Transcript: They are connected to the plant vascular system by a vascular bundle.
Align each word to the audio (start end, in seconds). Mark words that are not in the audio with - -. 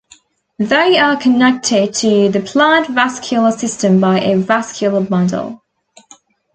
They 0.57 0.97
are 0.97 1.15
connected 1.15 1.93
to 1.93 2.27
the 2.29 2.39
plant 2.39 2.87
vascular 2.87 3.51
system 3.51 3.99
by 4.01 4.19
a 4.21 4.35
vascular 4.35 5.01
bundle. 5.01 5.61